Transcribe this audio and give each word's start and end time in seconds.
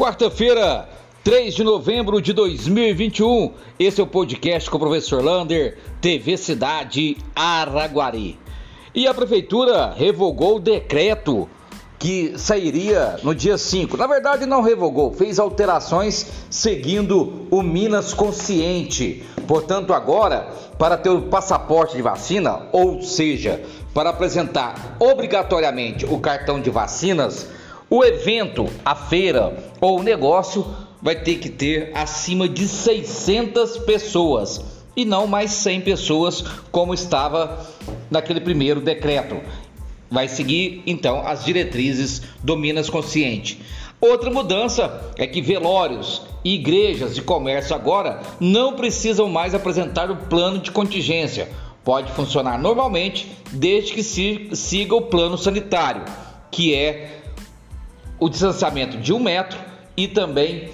Quarta-feira, 0.00 0.88
3 1.22 1.54
de 1.54 1.62
novembro 1.62 2.22
de 2.22 2.32
2021. 2.32 3.52
Esse 3.78 4.00
é 4.00 4.02
o 4.02 4.06
podcast 4.06 4.70
com 4.70 4.78
o 4.78 4.80
professor 4.80 5.22
Lander, 5.22 5.76
TV 6.00 6.38
Cidade 6.38 7.18
Araguari. 7.36 8.38
E 8.94 9.06
a 9.06 9.12
prefeitura 9.12 9.92
revogou 9.92 10.56
o 10.56 10.58
decreto 10.58 11.46
que 11.98 12.32
sairia 12.38 13.18
no 13.22 13.34
dia 13.34 13.58
5. 13.58 13.98
Na 13.98 14.06
verdade, 14.06 14.46
não 14.46 14.62
revogou, 14.62 15.12
fez 15.12 15.38
alterações 15.38 16.26
seguindo 16.48 17.46
o 17.50 17.62
Minas 17.62 18.14
Consciente. 18.14 19.22
Portanto, 19.46 19.92
agora, 19.92 20.48
para 20.78 20.96
ter 20.96 21.10
o 21.10 21.28
passaporte 21.28 21.94
de 21.94 22.00
vacina, 22.00 22.68
ou 22.72 23.02
seja, 23.02 23.62
para 23.92 24.08
apresentar 24.08 24.96
obrigatoriamente 24.98 26.06
o 26.06 26.18
cartão 26.18 26.58
de 26.58 26.70
vacinas, 26.70 27.59
o 27.90 28.04
evento, 28.04 28.68
a 28.84 28.94
feira 28.94 29.52
ou 29.80 29.98
o 29.98 30.02
negócio 30.02 30.64
vai 31.02 31.16
ter 31.16 31.40
que 31.40 31.48
ter 31.48 31.90
acima 31.92 32.48
de 32.48 32.68
600 32.68 33.78
pessoas 33.78 34.64
e 34.96 35.04
não 35.04 35.26
mais 35.26 35.50
100 35.50 35.80
pessoas 35.80 36.40
como 36.70 36.94
estava 36.94 37.66
naquele 38.08 38.40
primeiro 38.40 38.80
decreto. 38.80 39.40
Vai 40.08 40.28
seguir 40.28 40.84
então 40.86 41.26
as 41.26 41.44
diretrizes 41.44 42.22
do 42.44 42.56
Minas 42.56 42.88
Consciente. 42.88 43.60
Outra 44.00 44.30
mudança 44.30 45.12
é 45.18 45.26
que 45.26 45.42
velórios, 45.42 46.22
igrejas 46.44 47.18
e 47.18 47.22
comércio 47.22 47.74
agora 47.74 48.22
não 48.38 48.74
precisam 48.74 49.28
mais 49.28 49.52
apresentar 49.52 50.12
o 50.12 50.16
plano 50.16 50.60
de 50.60 50.70
contingência. 50.70 51.48
Pode 51.84 52.12
funcionar 52.12 52.56
normalmente 52.56 53.30
desde 53.50 53.92
que 53.92 54.02
siga 54.54 54.94
o 54.94 55.02
plano 55.02 55.36
sanitário, 55.36 56.04
que 56.52 56.72
é 56.72 57.20
o 58.20 58.28
distanciamento 58.28 58.98
de 58.98 59.12
um 59.12 59.18
metro 59.18 59.58
e 59.96 60.06
também 60.06 60.70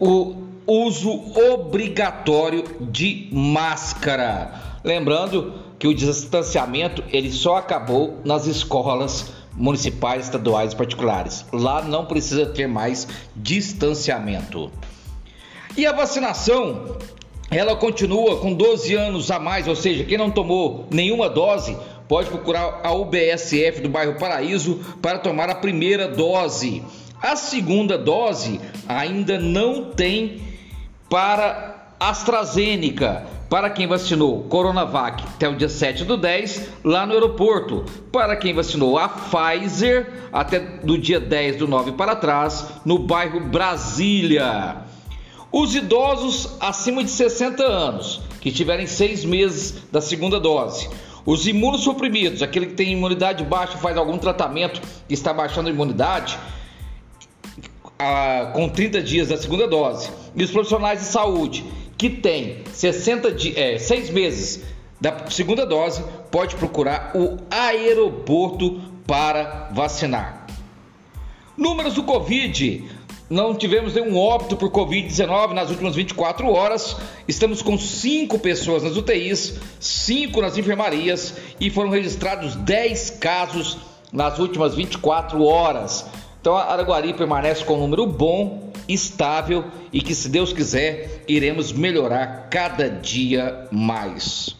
o 0.00 0.34
uso 0.66 1.10
obrigatório 1.52 2.64
de 2.80 3.28
máscara. 3.30 4.78
Lembrando 4.82 5.54
que 5.78 5.86
o 5.86 5.94
distanciamento 5.94 7.04
ele 7.12 7.30
só 7.30 7.56
acabou 7.56 8.18
nas 8.24 8.46
escolas 8.46 9.32
municipais, 9.52 10.24
estaduais 10.24 10.72
e 10.72 10.76
particulares. 10.76 11.44
Lá 11.52 11.82
não 11.82 12.06
precisa 12.06 12.46
ter 12.46 12.66
mais 12.66 13.06
distanciamento. 13.34 14.70
E 15.76 15.86
a 15.86 15.92
vacinação, 15.92 16.96
ela 17.50 17.76
continua 17.76 18.38
com 18.38 18.52
12 18.52 18.94
anos 18.94 19.30
a 19.30 19.38
mais, 19.38 19.68
ou 19.68 19.76
seja, 19.76 20.04
quem 20.04 20.18
não 20.18 20.30
tomou 20.30 20.86
nenhuma 20.90 21.28
dose 21.28 21.76
pode 22.08 22.28
procurar 22.28 22.80
a 22.82 22.92
UBSF 22.92 23.80
do 23.80 23.88
bairro 23.88 24.18
Paraíso 24.18 24.80
para 25.00 25.18
tomar 25.18 25.48
a 25.50 25.54
primeira 25.54 26.08
dose. 26.08 26.82
A 27.22 27.34
segunda 27.34 27.96
dose 27.96 28.60
ainda 28.88 29.38
não 29.38 29.90
tem 29.90 30.40
para 31.08 31.94
AstraZeneca. 31.98 33.26
Para 33.48 33.70
quem 33.70 33.86
vacinou 33.86 34.42
Coronavac 34.44 35.22
até 35.22 35.48
o 35.48 35.54
dia 35.54 35.68
7 35.68 36.04
do 36.04 36.16
10, 36.16 36.68
lá 36.82 37.06
no 37.06 37.12
aeroporto. 37.12 37.84
Para 38.10 38.36
quem 38.36 38.52
vacinou 38.52 38.98
a 38.98 39.08
Pfizer, 39.08 40.28
até 40.32 40.58
do 40.58 40.98
dia 40.98 41.20
10 41.20 41.56
do 41.56 41.68
9 41.68 41.92
para 41.92 42.16
trás, 42.16 42.66
no 42.84 42.98
bairro 42.98 43.40
Brasília. 43.40 44.78
Os 45.52 45.74
idosos 45.76 46.56
acima 46.58 47.04
de 47.04 47.10
60 47.10 47.62
anos, 47.62 48.20
que 48.40 48.50
tiverem 48.50 48.86
seis 48.86 49.24
meses 49.24 49.84
da 49.92 50.00
segunda 50.00 50.40
dose. 50.40 50.90
Os 51.26 51.44
imunossuprimidos, 51.44 52.40
aquele 52.40 52.66
que 52.66 52.74
tem 52.74 52.92
imunidade 52.92 53.42
baixa, 53.42 53.76
faz 53.76 53.96
algum 53.96 54.16
tratamento 54.16 54.80
e 55.08 55.14
está 55.14 55.34
baixando 55.34 55.68
a 55.68 55.72
imunidade, 55.72 56.38
a, 57.98 58.52
com 58.54 58.68
30 58.68 59.02
dias 59.02 59.28
da 59.28 59.36
segunda 59.36 59.66
dose. 59.66 60.08
E 60.36 60.44
os 60.44 60.52
profissionais 60.52 61.00
de 61.00 61.06
saúde, 61.06 61.64
que 61.98 62.08
têm 62.08 62.62
60 62.72 63.32
di, 63.32 63.58
é, 63.58 63.76
6 63.76 64.10
meses 64.10 64.62
da 65.00 65.28
segunda 65.28 65.66
dose, 65.66 66.04
pode 66.30 66.54
procurar 66.54 67.10
o 67.16 67.38
aeroporto 67.50 68.80
para 69.04 69.70
vacinar. 69.72 70.46
Números 71.56 71.94
do 71.94 72.04
Covid. 72.04 72.84
Não 73.28 73.56
tivemos 73.56 73.94
nenhum 73.94 74.16
óbito 74.16 74.56
por 74.56 74.70
Covid-19 74.70 75.52
nas 75.52 75.68
últimas 75.68 75.96
24 75.96 76.48
horas. 76.48 76.96
Estamos 77.26 77.60
com 77.60 77.76
5 77.76 78.38
pessoas 78.38 78.84
nas 78.84 78.96
UTIs, 78.96 79.54
5 79.80 80.40
nas 80.40 80.56
enfermarias 80.56 81.34
e 81.58 81.68
foram 81.68 81.90
registrados 81.90 82.54
10 82.54 83.10
casos 83.18 83.78
nas 84.12 84.38
últimas 84.38 84.76
24 84.76 85.42
horas. 85.42 86.06
Então 86.40 86.56
a 86.56 86.66
Araguari 86.66 87.12
permanece 87.14 87.64
com 87.64 87.74
um 87.74 87.80
número 87.80 88.06
bom, 88.06 88.70
estável 88.88 89.64
e 89.92 90.00
que, 90.00 90.14
se 90.14 90.28
Deus 90.28 90.52
quiser, 90.52 91.24
iremos 91.26 91.72
melhorar 91.72 92.48
cada 92.48 92.88
dia 92.88 93.66
mais. 93.72 94.54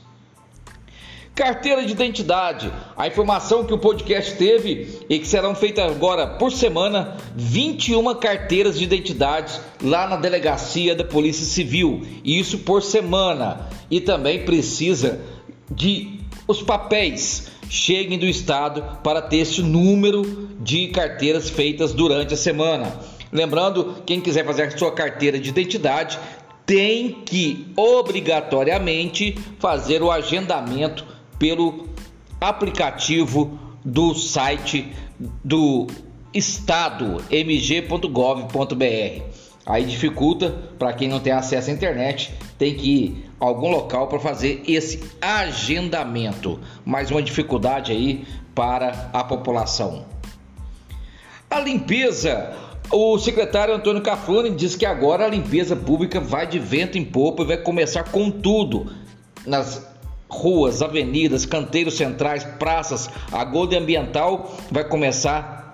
Carteira 1.36 1.84
de 1.84 1.92
identidade. 1.92 2.72
A 2.96 3.06
informação 3.06 3.62
que 3.62 3.74
o 3.74 3.78
podcast 3.78 4.36
teve 4.36 5.00
e 5.06 5.18
que 5.18 5.28
serão 5.28 5.54
feitas 5.54 5.84
agora 5.84 6.26
por 6.26 6.50
semana 6.50 7.18
21 7.36 8.14
carteiras 8.14 8.78
de 8.78 8.84
identidade 8.84 9.60
lá 9.82 10.08
na 10.08 10.16
delegacia 10.16 10.94
da 10.94 11.04
Polícia 11.04 11.44
Civil. 11.44 12.06
Isso 12.24 12.60
por 12.60 12.82
semana. 12.82 13.68
E 13.90 14.00
também 14.00 14.46
precisa 14.46 15.20
de 15.70 16.20
os 16.48 16.62
papéis 16.62 17.48
cheguem 17.68 18.18
do 18.18 18.26
estado 18.26 18.82
para 19.04 19.20
ter 19.20 19.38
esse 19.38 19.60
número 19.60 20.48
de 20.58 20.88
carteiras 20.88 21.50
feitas 21.50 21.92
durante 21.92 22.32
a 22.32 22.36
semana. 22.38 22.98
Lembrando, 23.30 23.96
quem 24.06 24.22
quiser 24.22 24.46
fazer 24.46 24.62
a 24.62 24.78
sua 24.78 24.90
carteira 24.90 25.38
de 25.38 25.50
identidade 25.50 26.18
tem 26.64 27.10
que 27.26 27.66
obrigatoriamente 27.76 29.38
fazer 29.58 30.02
o 30.02 30.10
agendamento 30.10 31.15
pelo 31.38 31.88
aplicativo 32.40 33.58
do 33.84 34.14
site 34.14 34.92
do 35.44 35.86
estado 36.32 37.22
mg.gov.br. 37.30 38.76
Aí 39.64 39.84
dificulta 39.84 40.50
para 40.78 40.92
quem 40.92 41.08
não 41.08 41.18
tem 41.18 41.32
acesso 41.32 41.70
à 41.70 41.72
internet, 41.72 42.32
tem 42.56 42.74
que 42.74 42.88
ir 42.88 43.30
a 43.40 43.44
algum 43.44 43.68
local 43.68 44.06
para 44.06 44.20
fazer 44.20 44.62
esse 44.66 45.02
agendamento. 45.20 46.60
Mais 46.84 47.10
uma 47.10 47.22
dificuldade 47.22 47.90
aí 47.90 48.24
para 48.54 49.10
a 49.12 49.24
população. 49.24 50.04
A 51.50 51.60
limpeza. 51.60 52.54
O 52.88 53.18
secretário 53.18 53.74
Antônio 53.74 54.00
Cafrone 54.00 54.50
diz 54.50 54.76
que 54.76 54.86
agora 54.86 55.24
a 55.24 55.28
limpeza 55.28 55.74
pública 55.74 56.20
vai 56.20 56.46
de 56.46 56.60
vento 56.60 56.96
em 56.96 57.04
popa 57.04 57.42
e 57.42 57.46
vai 57.46 57.56
começar 57.56 58.04
com 58.04 58.30
tudo 58.30 58.92
nas 59.44 59.84
ruas, 60.28 60.82
avenidas, 60.82 61.46
canteiros 61.46 61.94
centrais, 61.94 62.44
praças, 62.44 63.08
a 63.32 63.44
Golden 63.44 63.80
Ambiental 63.80 64.54
vai 64.70 64.84
começar 64.84 65.66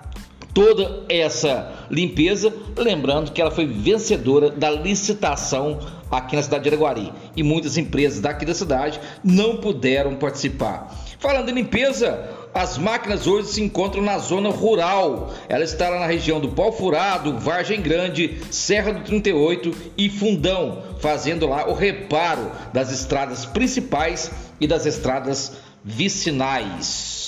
toda 0.53 1.03
essa 1.09 1.87
limpeza, 1.89 2.53
lembrando 2.77 3.31
que 3.31 3.41
ela 3.41 3.51
foi 3.51 3.65
vencedora 3.65 4.49
da 4.49 4.69
licitação 4.69 5.79
aqui 6.11 6.35
na 6.35 6.43
cidade 6.43 6.63
de 6.63 6.69
Araguari. 6.69 7.11
E 7.35 7.41
muitas 7.41 7.77
empresas 7.77 8.19
daqui 8.19 8.45
da 8.45 8.53
cidade 8.53 8.99
não 9.23 9.57
puderam 9.57 10.15
participar. 10.15 10.93
Falando 11.19 11.49
em 11.49 11.55
limpeza, 11.55 12.29
as 12.53 12.77
máquinas 12.77 13.25
hoje 13.25 13.47
se 13.47 13.61
encontram 13.61 14.03
na 14.03 14.17
zona 14.17 14.49
rural. 14.49 15.33
Ela 15.49 15.63
está 15.63 15.89
lá 15.89 15.99
na 15.99 16.05
região 16.05 16.39
do 16.39 16.49
Pau 16.49 16.71
Furado, 16.71 17.39
Vargem 17.39 17.81
Grande, 17.81 18.39
Serra 18.51 18.93
do 18.93 19.03
38 19.03 19.75
e 19.97 20.09
Fundão, 20.09 20.83
fazendo 20.99 21.47
lá 21.47 21.67
o 21.67 21.73
reparo 21.73 22.51
das 22.71 22.91
estradas 22.91 23.45
principais 23.45 24.31
e 24.59 24.67
das 24.67 24.85
estradas 24.85 25.53
vicinais. 25.83 27.22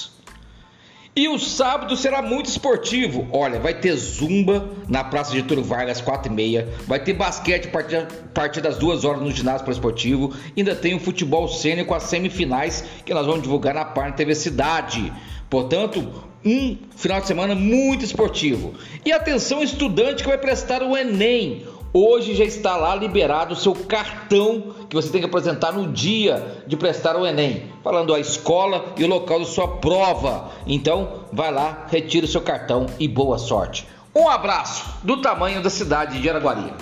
E 1.18 1.30
o 1.30 1.40
sábado 1.40 1.96
será 1.96 2.22
muito 2.22 2.48
esportivo. 2.48 3.26
Olha, 3.32 3.58
vai 3.58 3.74
ter 3.74 3.96
zumba 3.96 4.70
na 4.86 5.02
Praça 5.02 5.32
de 5.32 5.38
Getúlio 5.38 5.64
Vargas, 5.64 6.02
4 6.02 6.30
e 6.30 6.36
meia. 6.36 6.68
Vai 6.86 7.02
ter 7.02 7.14
basquete 7.14 7.70
a 7.70 7.72
partir, 7.72 7.96
a 7.96 8.08
partir 8.34 8.60
das 8.60 8.78
2 8.78 9.06
horas 9.06 9.22
no 9.22 9.32
ginásio 9.32 9.72
esportivo. 9.72 10.34
Ainda 10.58 10.76
tem 10.76 10.94
o 10.94 11.00
futebol 11.00 11.48
sênior 11.48 11.88
com 11.88 11.94
as 11.94 12.04
semifinais 12.04 12.84
que 13.06 13.14
nós 13.14 13.26
vamos 13.26 13.44
divulgar 13.44 13.74
na 13.74 13.86
Parna 13.86 14.12
TV 14.12 14.36
Cidade. 14.36 15.14
Portanto, 15.50 16.06
um 16.44 16.78
final 16.98 17.22
de 17.22 17.28
semana 17.28 17.56
muito 17.56 18.04
esportivo. 18.04 18.74
E 19.06 19.14
atenção, 19.14 19.64
estudante 19.64 20.22
que 20.22 20.28
vai 20.28 20.38
prestar 20.38 20.84
o 20.84 20.98
Enem. 20.98 21.66
Hoje 21.98 22.36
já 22.36 22.44
está 22.44 22.76
lá 22.76 22.94
liberado 22.94 23.54
o 23.54 23.56
seu 23.56 23.74
cartão 23.74 24.76
que 24.90 24.96
você 24.98 25.10
tem 25.10 25.22
que 25.22 25.28
apresentar 25.28 25.72
no 25.72 25.94
dia 25.94 26.66
de 26.68 26.76
prestar 26.76 27.16
o 27.16 27.26
Enem, 27.26 27.72
falando 27.82 28.14
a 28.14 28.20
escola 28.20 28.84
e 28.98 29.06
o 29.06 29.08
local 29.08 29.40
da 29.40 29.46
sua 29.46 29.78
prova. 29.78 30.52
Então, 30.68 31.22
vai 31.32 31.54
lá, 31.54 31.86
retira 31.90 32.26
o 32.26 32.30
seu 32.30 32.42
cartão 32.42 32.86
e 33.00 33.08
boa 33.08 33.38
sorte. 33.38 33.88
Um 34.14 34.28
abraço 34.28 34.84
do 35.04 35.22
tamanho 35.22 35.64
da 35.64 35.70
cidade 35.70 36.20
de 36.20 36.30
Araguari. 36.30 36.74